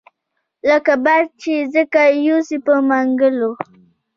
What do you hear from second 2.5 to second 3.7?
په منګلو